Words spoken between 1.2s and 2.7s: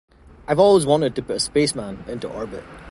put a spaceman into orbit.